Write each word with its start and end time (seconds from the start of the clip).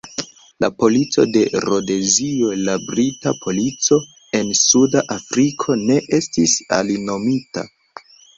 La 0.63 0.67
polico 0.75 1.25
de 1.33 1.43
Rodezio, 1.65 2.49
la 2.69 2.75
Brita 2.85 3.33
Polico 3.43 3.99
en 4.41 4.51
Suda 4.61 5.05
Afriko, 5.17 5.77
ne 5.91 6.01
estis 6.21 6.57
alinomita. 6.81 7.67